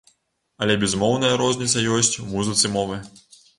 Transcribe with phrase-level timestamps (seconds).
[0.65, 3.01] Але безумоўная розніца ёсць у музыцы мовы.